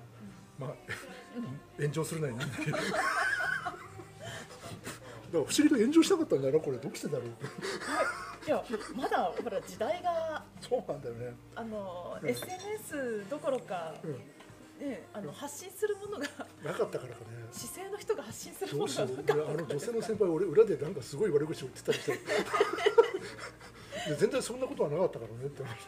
[0.57, 0.75] まあ、
[1.77, 2.99] 炎上するなりなんだけどだから
[5.31, 7.27] 不思議と炎上したかったんだよなこれどうしてだろう。
[8.45, 8.63] いや
[8.95, 12.29] まだほら時代がそうなんだよね、あの、うん。
[12.29, 14.21] SNS どころか、うん、
[14.79, 16.27] ね、あの発信するものが
[16.63, 17.27] なかったからかね。
[17.51, 22.19] 姿勢の人が発信するものがなかった俺あの女性の先輩俺裏でなんかすごい悪口を言ってたりして。
[24.07, 25.87] で全然そんなことはなかったからねって話。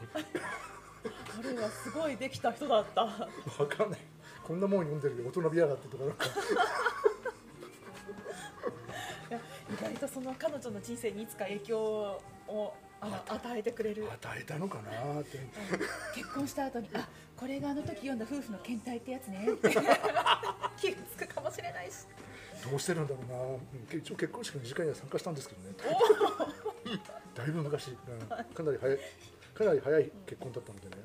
[1.39, 3.03] あれはすごいできた人だった。
[3.03, 3.29] わ
[3.67, 3.99] かんない。
[4.43, 5.29] こんなもん読んでるよ。
[5.29, 6.25] 大人びやがってとかなんか。
[9.71, 14.05] 意外とその彼女の人生にいつか影響をあの与えてくれる。
[14.11, 15.39] 与えたのかなって。
[16.15, 17.07] 結婚した後にあ
[17.37, 19.47] これがあの時読んだ夫婦の倦怠ってやつね。
[20.77, 22.05] 気がつくかもしれないし。
[22.69, 23.41] どうしてるんだろうな。
[23.41, 25.75] うん一応結婚式の時間には参加したんですけどね。
[27.35, 27.95] だいぶ昔、うん。
[28.27, 28.99] かなり早い
[29.53, 30.95] かなり早い結婚だったのでね、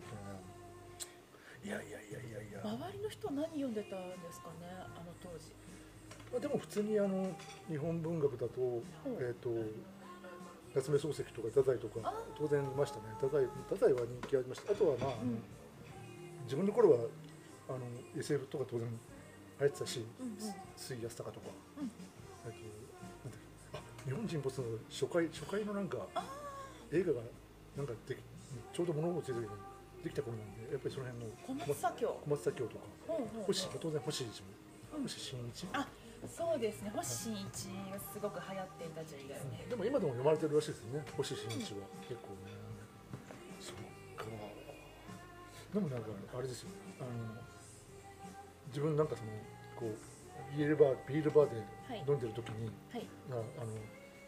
[1.63, 1.69] うん。
[1.69, 5.55] いやいやいやいやいや、周りの人は何読んでたんですかねあの当時。
[6.33, 7.31] まあ、でも普通にあの
[7.69, 8.83] 日本文学だと,、
[9.21, 9.51] えー、と
[10.75, 12.13] 夏目漱石とか太宰とかあ。
[12.37, 13.05] 当然いましたね。
[13.21, 14.73] 太宰太宰は人気ありました。
[14.73, 15.39] あとはまあ、うん。
[16.45, 16.99] 自分の頃は
[17.69, 17.79] あの
[18.19, 20.37] SF とか当然流行ってたしうんうん。
[20.77, 21.47] 水安高とか、
[21.81, 21.91] うん
[22.47, 25.97] えっとあ日本沈没の初回初回のなんか
[26.93, 27.21] 映画が
[27.77, 28.19] なんかでき
[28.73, 29.49] ちょうど物心ついた時に
[30.05, 32.09] できた頃なんでやっぱりその辺の小松左京。
[32.25, 34.43] 小松左京とかほうほうほう星当然星一
[34.93, 35.03] うん。
[35.03, 35.87] も星新一あ
[36.29, 36.93] そうですね。
[36.95, 39.39] 星新一がすごく流行っていた時期で。
[39.39, 41.03] すねでも今でも読まれてるらしいですね。
[41.17, 41.87] 星新一は。
[42.09, 42.55] 結構ね。
[43.61, 43.77] そっ
[44.17, 44.25] か。
[45.73, 46.07] でもなんか
[46.39, 46.69] あれですよ
[47.01, 47.09] あの
[48.69, 49.31] 自分なんかその
[49.75, 51.57] こうビールバービールバーで
[51.89, 52.05] はい。
[52.07, 53.07] 飲んでる時に、はい。
[53.31, 53.73] ああの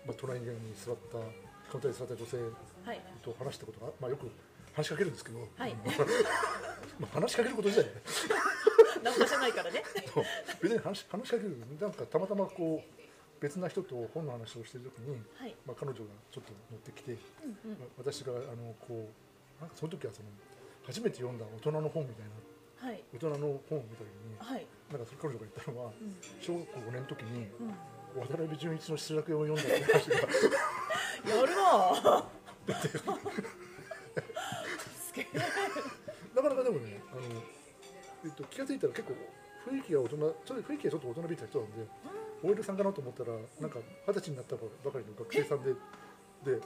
[0.06, 1.18] まあ、隣に座った
[1.70, 2.36] カウンターに座った女性
[2.84, 3.00] はい。
[3.22, 4.30] と話したことが、まあ、よく
[4.74, 5.74] 話しかけるんですけど、はい。
[7.00, 8.00] まあ話しかけること自体ね
[9.02, 9.82] ナンパじゃないからね。
[10.60, 11.56] 別に話し話しかける。
[11.80, 12.86] なんかたまたまこう
[13.40, 15.54] 別な人と本の話をしてる時に、はい。
[15.66, 17.14] まあ、彼女がちょっと乗ってきて、う
[17.68, 17.78] んうん。
[17.78, 18.94] まあ私があのこう
[19.60, 20.28] なんかその時はその
[20.86, 22.32] 初めて読んだ大人の本みたいな
[22.88, 23.02] はい。
[23.14, 23.36] 大人の
[23.68, 24.66] 本を見た時にはい。
[24.90, 26.16] なんかそれ彼女が言ったのは、うん。
[26.40, 27.74] 小学校5年の時にうん。
[28.20, 30.16] 渡辺淳一の失楽園を読んだって話が。
[31.26, 32.22] やるな
[36.36, 37.22] なかなかでもねあの、
[38.26, 39.14] えっと、気が付いたら結構
[39.70, 41.74] 雰囲気が大人ちょっと雰囲気がちょっと大人びた人なんで
[42.42, 45.72] OL さんかなと思ったらなんか二十歳になったばかりの学生さんで
[46.44, 46.58] で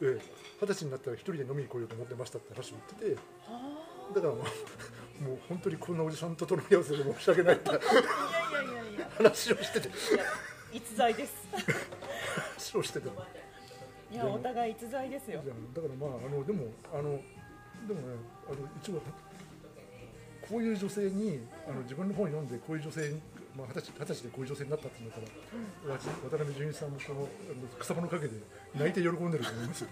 [0.00, 0.20] で
[0.60, 4.44] 二十歳になったら一人で飲みに来ようと思ってましたって話を言っててあだからまあ
[5.24, 9.10] もう本当にこんなおじさんと隣り合わせで申し訳ないってーいやいやいやいや。
[9.16, 9.90] 話をしてて。
[10.72, 11.48] 逸材です。
[12.54, 13.08] 話をしてて。
[14.10, 15.42] いやお互い逸材ですよ。
[15.74, 17.20] だからまああのでもあの
[17.86, 18.16] でもね
[18.46, 19.02] あの一応
[20.48, 23.20] こういう女性にあの自分の本読んでこういう女性に
[23.56, 25.26] まあ二十歳二十歳でこういう女性になったって言うんだか
[25.86, 27.28] ら、わし渡辺淳一さんもこのあの
[27.78, 28.34] 草葉の陰で
[28.74, 29.88] 泣いて喜んでると思いますよ。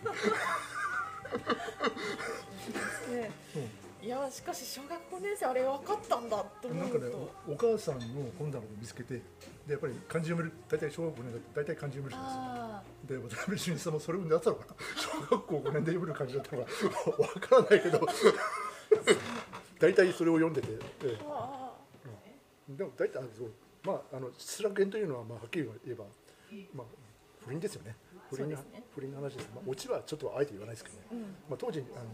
[3.13, 3.31] ね
[4.07, 7.07] いやしかし小学5年生あれ分かったんだと思うなんかね、
[7.49, 8.07] お母さんの
[8.39, 9.15] 本棚を見つけて
[9.67, 16.71] でやっぱり漢字読める大体小学校5年だと大体漢字読めるじゃないですかで渡辺淳一さんもそれを読んであったのかな小学校5年で読める感じだったのか
[17.19, 18.07] わからないけど
[19.79, 20.69] 大体それを読んでて、
[21.05, 21.19] え
[22.71, 22.77] え。
[22.77, 23.53] でも大体あそう。
[23.85, 26.05] まああの失楽園というのはまあはっきり言えば、
[26.75, 26.87] まあ
[27.45, 27.95] 不倫ですよね。
[28.31, 28.83] 不倫な、ね。
[28.95, 31.21] 不倫の話です、まあ、オチはちょっとあえて言わないですけどね、うん。
[31.49, 32.11] まあ、当時あの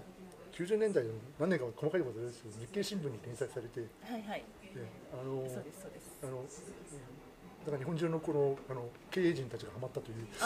[0.53, 3.81] 90年代の何年か細かいことですけど日経新聞に連載されて。
[3.81, 4.44] ではいはい。
[5.12, 6.18] あのそうですそうです。
[6.22, 6.44] あの
[7.64, 10.16] だから日本中のこのあの経営陣たちがハマったという。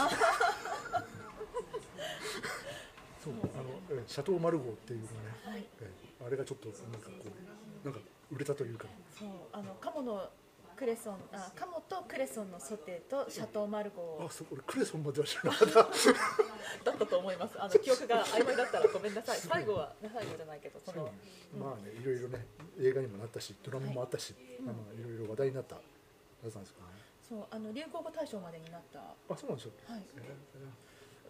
[3.18, 5.66] そうあのえシャトーマルゴーっていうのがね、はい。
[5.80, 5.90] え
[6.24, 7.26] あれがちょっとなんかこ
[7.84, 8.00] うなんか
[8.30, 8.86] 売れたというか。
[9.18, 10.30] そうあの鴨の
[10.76, 15.74] クレソンあ鴨とクレソンのソテーとシャトーマルゴあそう俺クレソンまでは知らなかった。
[16.84, 17.56] だったと思います。
[17.58, 19.38] あの記憶が曖昧だったらごめんなさい。
[19.38, 21.10] 最後は最後じゃないけどその。
[21.58, 22.46] まあねいろいろね
[22.78, 25.80] 映画にもなったしドラマもあったし、まあまあいろいろ話題になったや
[26.50, 26.92] つなんですけどね。
[27.26, 28.98] そうあの流行語大賞までになった。
[28.98, 29.74] はあそうなんですよ、い。
[29.88, 30.20] え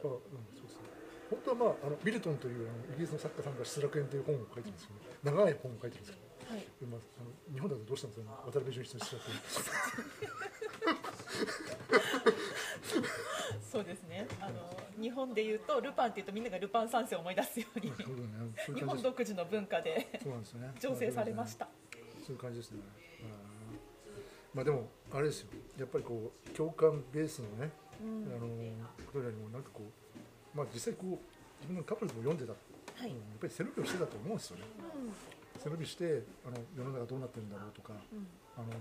[0.03, 0.09] ー。
[0.09, 0.21] あうん
[0.59, 0.96] そうですね
[1.31, 8.37] 本当はまああのビルトンというあのイギリスの作家さんが失楽園という本を書いてるんですよね長い本を書いてるんですけどはいでまあ、あの日本だとどうしたんですかね。
[8.47, 9.35] 渡辺淳一の失楽園
[13.61, 14.27] そうですね。
[14.41, 14.53] あの
[15.03, 17.91] 日本でいうとルパンっていうとみんながルパン三世を思い出すように。
[17.91, 20.09] ねそうう感じです本独自の文化で。
[20.23, 21.69] そうなんですよね醸成されました
[22.25, 22.79] そういう感じですね。
[24.55, 25.49] まあでもあれですよ。
[25.79, 28.33] やっぱりこう共感ベースのね、うん。
[28.33, 28.47] あの
[29.05, 30.06] ことよりもなんかこう
[30.57, 31.21] まあ実際こう
[31.61, 34.65] 自分のカップルズも読んでた、はいうんやっぱり背伸びをしてたと思うんですよね。
[35.61, 38.19] 背伸びしてあの世の中どうなってるんだろうとかうん。
[38.19, 38.73] うんあの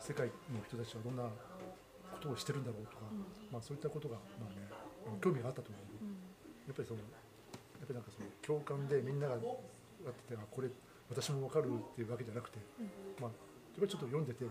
[0.00, 1.30] 世界の人たちはどんなこ
[2.18, 3.06] とをしてるんだろうとか、
[3.52, 4.66] まあそういったことがまあね
[5.06, 6.18] あの興味があったと思う、うん。
[6.66, 7.00] やっぱりその
[7.78, 10.68] やっぱりなんかその共感でみんながやっててあこれ
[11.14, 12.58] 私も分かるっていうわけじゃなくて、
[13.22, 13.38] まあや
[13.78, 14.50] っぱりちょっと読んでて、う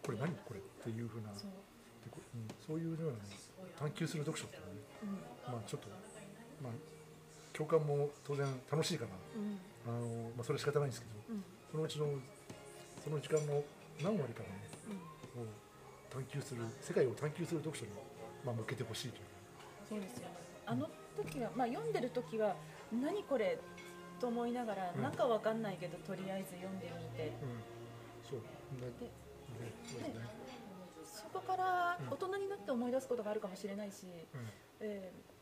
[0.00, 1.52] これ何これっていうふうなそう。
[1.52, 3.36] うん、そういうような、ね、
[3.78, 5.52] 探求する読書っていうのはね、うん。
[5.52, 5.88] まあちょっと
[6.62, 6.72] まあ
[7.52, 9.58] 共感も当然楽しいからうん。
[9.84, 11.44] あのまあそれは仕方ないんですけど、うん。
[11.70, 12.06] そのうちの
[13.02, 13.62] その時間の
[14.02, 14.48] 何割かね
[15.36, 15.42] うん。
[15.42, 15.46] を
[16.10, 17.90] 探求する世界を探求する読書に
[18.44, 19.22] まあ向けてほしいという。
[19.88, 20.34] そうですよね。
[20.66, 22.54] あの時は、まあ、読んでる時は
[22.92, 23.58] 何これ
[24.20, 25.02] と思いながら、うん。
[25.02, 27.32] なんかわかんないけどとりあえず読んでみて。
[27.42, 27.60] うん、
[28.28, 28.40] そう。
[28.80, 29.10] でで
[29.58, 30.41] でですね。
[31.32, 32.12] そこからうん。
[32.12, 34.50] 大人になって思い出すことがあるかもしれないし、うん。
[34.80, 35.32] えー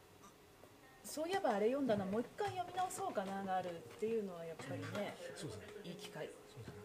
[1.02, 5.64] そういえばあれ読んだなもう一回読み直そうかながあるっていうのはやっぱりねそうですね。
[5.82, 6.30] いい機会。
[6.46, 6.80] そうですね。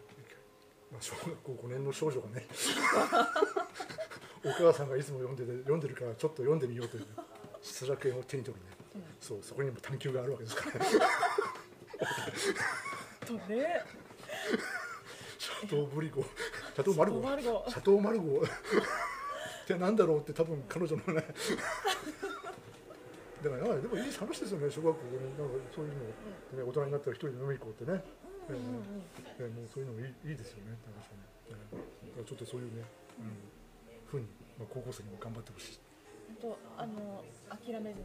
[0.90, 2.44] まあ小学校5年の少女がね、
[4.44, 7.06] お母さんがいつも読んでて読んでるからちょっと読んでみようという
[7.62, 8.70] 失楽園を手に取るね。
[8.96, 9.04] うん。
[9.20, 10.90] そうそこにも探求があるわけですから、ね。
[13.26, 13.84] とね。
[15.38, 16.24] シャトーブリゴ、
[16.76, 18.36] シャトーマルゴ、シャトーマルゴ。
[18.36, 21.24] ってなんだろうって多分彼女のね。
[23.42, 24.70] だからでもいい話ですよね。
[24.70, 25.38] 小学校5年。
[25.40, 26.12] なんかそういうの、ね
[26.68, 28.04] 大人になったら一人で飲みに行こうってね。
[28.50, 28.82] うんうんうん。
[29.38, 31.20] えーもうそういうのもいいいいですよね、確かに。
[31.48, 32.84] えーだからちょっとそういうね、
[33.20, 33.32] うん、
[34.04, 34.26] ふうに、
[34.58, 35.80] まあ、高校生にも頑張ってほしい。
[36.42, 38.00] 本当あの諦めず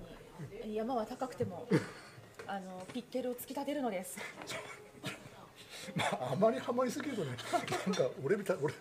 [0.64, 0.76] に。
[0.76, 1.68] 山は高くても
[2.48, 4.18] あのピッケルを突き立てるのです
[5.96, 7.32] まああまりハマりすぎるとね
[7.88, 8.74] なんか俺みたい俺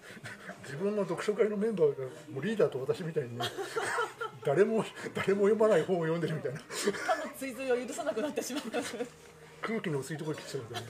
[0.64, 3.44] 自分の読書会のメンバーがもうリーダーと私みたいにね
[4.44, 4.84] 誰も
[5.14, 6.60] 誰も読まない本を読んでるみたいな。
[6.60, 8.96] 他の追随を許さなくなってしまいます
[9.62, 10.80] 空気の薄いところに来ちゃうとね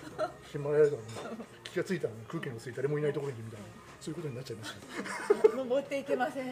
[0.53, 3.67] ヒマラヤだからね気がついたら、ね、空気の薄い誰もいないところにみたいな。
[4.01, 6.47] そういうことになっちゃいました登っていけません。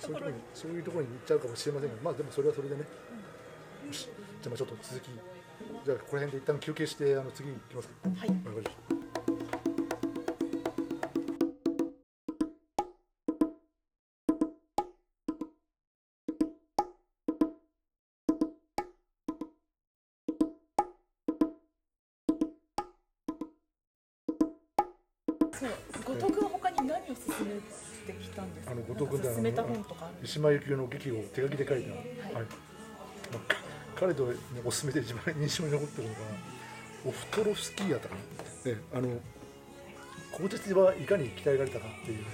[0.00, 2.80] そういうところにそういうところに行っちゃうかもしれませんがまあでもそれはそれでね、
[3.86, 4.08] よし
[4.42, 5.08] じゃあちょっと続き
[5.84, 8.14] じゃあここら辺で一旦休憩してあの次行きますかはい。
[8.14, 8.94] わかりました
[25.52, 25.70] そう
[26.16, 27.06] 後藤君は他に何を勧
[27.46, 27.54] め
[28.12, 28.72] てきたんですか？
[28.72, 32.32] あの後藤君ってあのなんか勧めた本とかある三島由紀夫の劇を手書きで書いた、はい。
[32.34, 33.63] まあか
[34.04, 36.20] 彼と、ね、おすすめで一番印象に残ってるのが
[37.06, 38.14] オフトロフスキーやったか
[38.66, 39.08] な、ね、あの
[40.32, 42.24] 鋼鉄はいかに鍛えられたかっていう、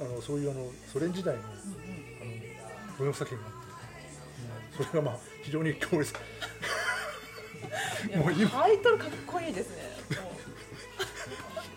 [0.00, 1.50] あのそういうあのソ連時代の,、あの
[2.98, 3.58] 文学作品があって、
[4.80, 6.14] うんそれがまあ非常に強烈。
[8.14, 9.82] もう今タイトルかっこいいですね。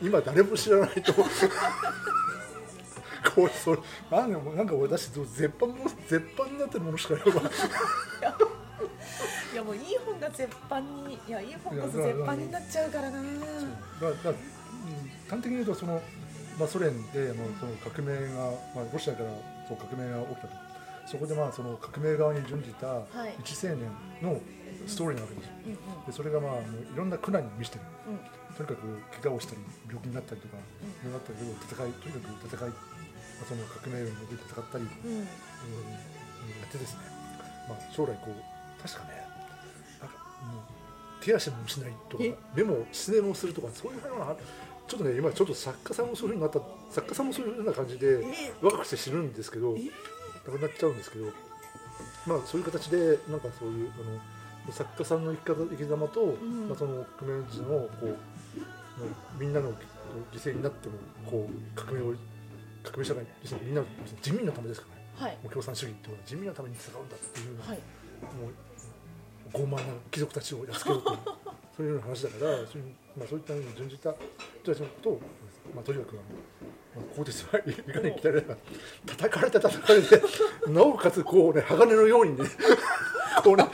[0.01, 1.12] も今誰も知らないと。
[1.13, 1.25] こ
[3.38, 3.77] れそれ
[4.12, 7.56] なんかもうなんか俺だし絶版も絶版になってるものしか読まないう
[9.51, 13.21] いやもういい本が絶版にいやいい本こそ絶版になっちゃうからな。
[13.21, 14.37] だだ
[15.29, 16.01] 端的に言うとその、
[16.57, 19.29] まあ、ソ連でもうその革命が、まあ、ロシアから
[19.67, 20.71] そう革命が起きたと。
[21.05, 23.83] そこでまあその革命側に準じたはい一青年
[24.21, 24.39] の
[24.87, 32.75] ストーリーなわけですよ、うんうんでそれがまあもういろんな苦難に見せてるうんとにかく怪我をしたり病気になったりとかいろいろあったり戦いとにかく戦い、ま
[33.43, 35.11] あ、その革命軍で戦ったり、うん。
[35.11, 35.19] うん。
[35.19, 35.27] や
[36.65, 36.99] ってですね、
[37.69, 39.31] まあ、将来こう確かね
[41.21, 42.36] 手足も失いとかえ？
[42.56, 44.36] 目も失念をするとかそういうような
[44.88, 48.54] ちょっとね今ちょっと作家さんもそういうふうになった作家さんもそういうふうな感じでえ？
[48.62, 49.82] 若くして死ぬんですけどえ？
[50.45, 51.25] 亡くなっちゃうんですけど
[52.25, 56.69] まあそういう形でなんかそういうあの作家さんの生き方生き様と、ん。
[56.69, 58.15] まあ、その革命児のこうもう
[59.39, 59.71] みんなの
[60.32, 62.13] 犠牲になってもこう革命を
[62.84, 63.88] 革命社会要するにみんなの
[64.21, 65.08] 人民のためですからね。
[65.17, 65.38] はい。
[65.43, 67.77] もう共産主義っていうのは人民のために戦うんだっていうような、はい。
[67.77, 68.54] もう
[69.53, 71.17] 傲慢な貴族たちをやっつけようという
[71.77, 74.13] そういうような話だからそういう,、まあ、そういったのに準じた
[74.63, 75.21] 人たちのことを、
[75.75, 76.21] まあ、とにかくあの、
[77.03, 78.61] まあ、鋼鉄はいかに鍛えられたか
[79.05, 80.21] 叩かれて叩かれて
[80.67, 82.45] なおかつこうね鋼のようにね
[83.43, 83.65] こうね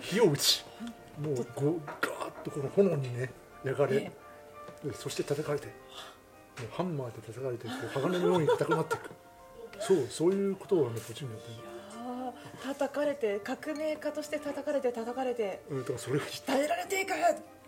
[0.00, 0.64] 火を打ち
[1.18, 3.32] もうこうガーッとこの炎にね
[3.64, 4.12] 焼かれえ
[4.88, 5.72] でそして叩かれても
[6.64, 9.10] うハンマーで叩かれてこう鋼のように硬くなっていく。
[9.80, 11.54] そうそういうことをね途中にやってる
[12.62, 15.62] 叩かれて革命家として叩かれて叩かれて。
[15.70, 17.12] うんだからそれを鍛えられていく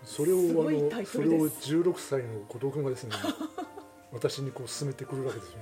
[0.05, 3.17] それをあのそれをルです16歳の後藤君がですね
[4.13, 5.59] 私にこう進めてくるわけですよ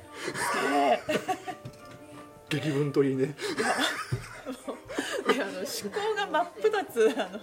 [0.71, 1.19] ねえ。
[2.49, 3.35] 劇文といいね。
[5.29, 7.41] えいやあの思考が真っ二つあの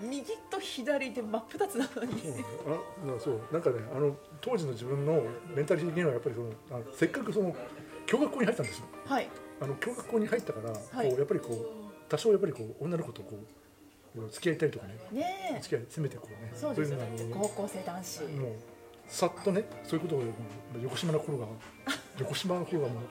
[0.00, 2.20] 右と左で真っ二つなのに。
[2.20, 3.40] そうなんだあなそう。
[3.52, 5.22] なんかねあの当時の自分の
[5.54, 7.54] メンタリティ的にはやっぱりそのあのせっかくその
[8.06, 8.86] 共学校に入ったんですよ。
[9.04, 9.28] はい
[9.60, 11.08] あの共学校に入ったから、はい。
[11.08, 13.38] こうやっぱりこう多少やっぱりこう女の子とこ
[14.16, 14.96] う付き合いたいとかね。
[15.12, 16.52] ね付き合いせめてこうね。
[16.54, 17.16] えそうですよね。
[17.16, 18.22] いうのが高校生男子。
[18.24, 18.52] もう
[19.06, 20.22] さっとねそういうことを
[20.82, 21.46] 横島の頃が
[22.18, 23.02] 横島の頃がもう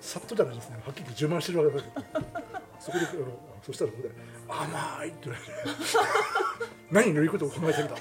[0.00, 0.76] さっとじゃないですね。
[0.84, 2.48] はっきり自慢してるわけだけど。
[2.78, 3.26] そこであの
[3.62, 4.10] そしたらここで
[4.48, 5.52] 「甘い」って言われて
[6.90, 7.96] 「何のいいことを考えてるんだ」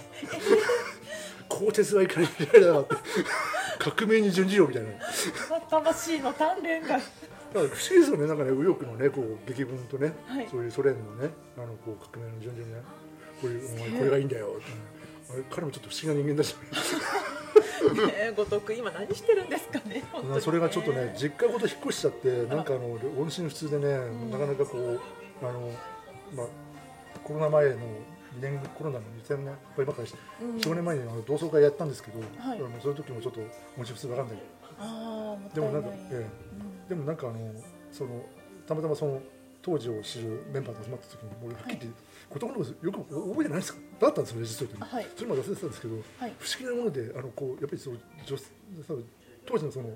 [1.50, 2.96] 「鋼鉄はいかに嫌いだな」って。
[3.80, 4.90] 革命に準じようみたいな。
[5.70, 7.00] 魂の鍛錬が
[7.54, 8.28] 不思議ですよね。
[8.28, 10.48] なんかね右翼のねこう劇文とね、はい。
[10.50, 12.82] そういうソ連のねあのこう革命の順々にね。
[13.42, 16.56] こういうお前これがいいんだよってあれ彼もちょっと不思議な人間だし、
[18.08, 20.04] ねえ後藤君今何してるんですかねね。
[20.42, 23.94] それがちょっとね実家ごと引っ越しちゃってなんかあの音信不通でね、
[24.32, 25.00] なかなかこう
[25.46, 25.72] あの
[26.34, 26.48] まあ
[27.24, 27.80] コロナ前の2
[28.42, 30.56] 年コロナの2000年こればっかりして、うん。
[30.58, 32.58] 45年前にあの同窓会やったんですけど、はい。
[32.58, 33.42] あのそういう時もちょっと
[33.78, 34.38] 音信不通わかんない
[34.80, 36.28] ああもったでもなんかええ
[36.88, 37.40] でもなんかあの
[37.92, 38.22] その
[38.68, 39.22] たまたまその
[39.62, 46.34] 当時を知るメンバーと集まった時に俺はっきり言って子供のことよく覚えてないですかだったんですよね実は言うとはいそれまで忘れてたんですけど、はい。
[46.40, 48.38] 不思議なものであのこうやっぱりその女
[49.46, 49.90] 当時のその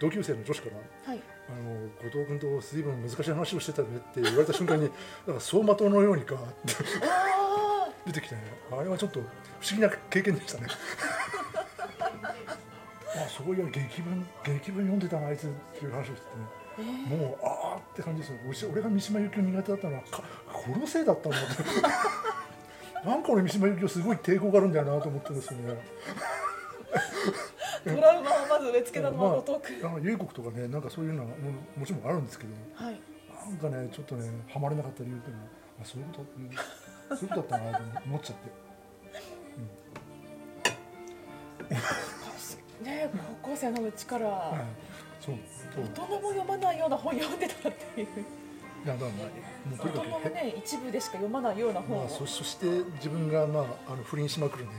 [0.00, 1.20] 同級生の女子からはい。
[1.48, 6.74] あの後藤君と随分難しい話をしてたねって言われた瞬間になんか走馬灯のようにかって
[7.04, 8.42] あ 出てきてね
[8.72, 10.66] あれはちょっと不思議な経験でしたね
[13.16, 16.44] あそういや劇文劇文読んでたなあいつっていう話をしててね。
[16.78, 18.30] あ、ええもうああって感じです
[18.64, 18.68] よ。
[18.70, 21.62] 俺俺が三島由紀夫苦手だったのはか殺せだったんだって
[23.08, 25.78] なんか俺三島由紀夫すごい抵抗があるんだよなと思ってですよね。
[27.84, 31.34] トラウマをまず植え付けたのは後藤君、あの英国とかねなんかそういうのはも
[31.76, 33.00] もちろんあるんですけどはい。
[33.48, 35.48] なんかねちょっとねハマれなかった理由っていうのは
[35.82, 38.66] あそういうこと、うん、そういうことだったなと思っちゃって
[42.82, 43.10] ね
[43.42, 44.60] 高校生のうちからはい。
[45.20, 45.34] そう
[45.76, 48.06] 大人も読まないような本読んでたっていう。
[48.84, 49.24] いやだからも
[49.74, 51.98] うと大人もにかくね一部でしか読まないような本。
[51.98, 54.70] を、まあ、そ そして自分が、まあ、あの不倫しまくるね。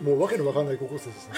[0.00, 1.34] もうわけのわかんない高校生ですね。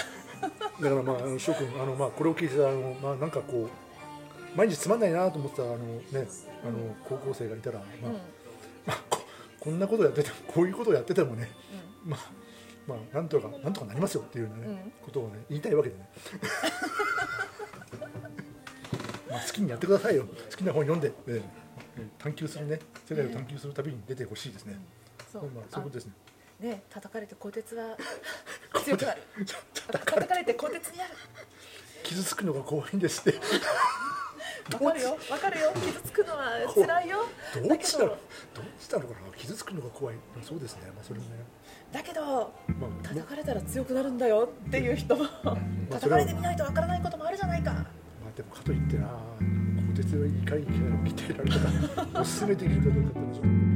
[0.81, 8.13] だからまあ翔くんあの、まあ、これを聞いてあの、まあ、なんかこう毎日つまんないなと思ってたあの、ね、あの高校生がいたら、まあうん。
[8.85, 9.21] まあ、こ
[9.59, 11.51] こんなことやっててこういうことをやっててもね、
[12.05, 12.36] まあ
[12.87, 14.91] まあ、なんとかなんとかなりますよっていうねうん。
[15.03, 16.09] ことを、ね、言いたいわけでね。
[19.29, 20.25] まあ好きにやってくださいよ。
[20.25, 21.33] 好きな本読んで、ええ。
[21.35, 21.41] え
[21.99, 22.79] え探求するね。
[23.05, 24.77] 世界を探求する旅に出てほしいですね、
[25.31, 25.49] そう。
[25.49, 26.13] まあ、そういうことですね。
[26.61, 27.97] あね叩かれて鋼鉄は
[28.83, 29.21] 強くなる。
[29.73, 31.09] 叩かれて鋼鉄になる。
[32.03, 33.21] 傷つくのが怖いんです。
[33.29, 33.39] っ て
[34.73, 35.17] わかるよ。
[35.29, 35.71] わかるよ。
[35.73, 37.25] 傷つくのは辛いよ。
[37.55, 38.17] どだけどっちだろう
[38.53, 39.27] どっちだろうかな。
[39.37, 40.15] 傷つくのが怖い。
[40.15, 40.91] まあそうですね。
[40.95, 41.31] まあそれもね
[41.91, 42.21] だけど
[42.79, 45.57] まあ叩かれたら強くなるんだよっていう人もまあ
[45.91, 47.71] 叩かれてみないとわからないこともあるじゃないか。
[47.71, 47.83] まあ
[48.35, 49.07] でもかといってな
[49.47, 50.65] 鋼鉄はいかに
[51.11, 51.49] 鍛えられ
[52.05, 53.66] たかおすすめできるかどうかって